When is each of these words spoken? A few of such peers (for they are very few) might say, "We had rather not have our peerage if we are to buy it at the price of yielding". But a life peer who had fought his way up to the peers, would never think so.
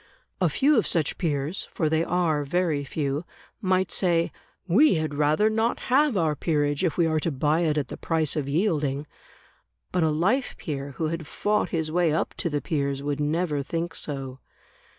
A 0.41 0.49
few 0.49 0.79
of 0.79 0.87
such 0.87 1.19
peers 1.19 1.67
(for 1.71 1.87
they 1.87 2.03
are 2.03 2.43
very 2.43 2.83
few) 2.83 3.23
might 3.61 3.91
say, 3.91 4.31
"We 4.67 4.95
had 4.95 5.13
rather 5.13 5.47
not 5.47 5.79
have 5.93 6.17
our 6.17 6.35
peerage 6.35 6.83
if 6.83 6.97
we 6.97 7.05
are 7.05 7.19
to 7.19 7.29
buy 7.31 7.59
it 7.59 7.77
at 7.77 7.89
the 7.89 7.97
price 7.97 8.35
of 8.35 8.49
yielding". 8.49 9.05
But 9.91 10.01
a 10.01 10.09
life 10.09 10.55
peer 10.57 10.93
who 10.97 11.09
had 11.09 11.27
fought 11.27 11.69
his 11.69 11.91
way 11.91 12.11
up 12.11 12.33
to 12.37 12.49
the 12.49 12.61
peers, 12.61 13.03
would 13.03 13.19
never 13.19 13.61
think 13.61 13.93
so. 13.93 14.39